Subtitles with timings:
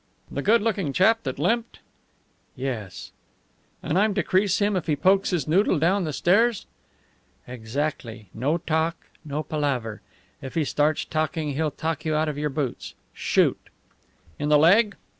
[0.31, 1.77] "The good looking chap that limped?"
[2.55, 3.11] "Yes."
[3.83, 6.65] "And I'm to crease him if he pokes his noodle down the stairs?"
[7.47, 8.27] "Exactly!
[8.33, 10.01] No talk, no palaver!
[10.41, 12.95] If he starts talking he'll talk you out of your boots.
[13.13, 13.59] Shoot!"
[14.39, 14.95] "In the leg?